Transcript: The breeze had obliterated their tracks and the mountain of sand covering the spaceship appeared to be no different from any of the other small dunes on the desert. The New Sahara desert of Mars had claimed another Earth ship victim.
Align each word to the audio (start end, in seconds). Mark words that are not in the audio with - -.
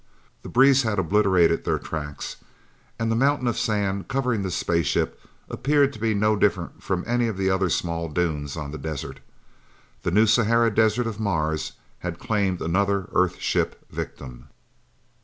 The 0.41 0.49
breeze 0.49 0.81
had 0.81 0.97
obliterated 0.97 1.63
their 1.63 1.77
tracks 1.77 2.37
and 2.97 3.11
the 3.11 3.15
mountain 3.15 3.47
of 3.47 3.55
sand 3.55 4.07
covering 4.07 4.41
the 4.41 4.49
spaceship 4.49 5.19
appeared 5.47 5.93
to 5.93 5.99
be 5.99 6.15
no 6.15 6.35
different 6.35 6.81
from 6.81 7.03
any 7.05 7.27
of 7.27 7.37
the 7.37 7.51
other 7.51 7.69
small 7.69 8.09
dunes 8.09 8.57
on 8.57 8.71
the 8.71 8.79
desert. 8.79 9.19
The 10.01 10.09
New 10.09 10.25
Sahara 10.25 10.73
desert 10.73 11.05
of 11.05 11.19
Mars 11.19 11.73
had 11.99 12.17
claimed 12.17 12.61
another 12.63 13.09
Earth 13.13 13.37
ship 13.39 13.85
victim. 13.91 14.47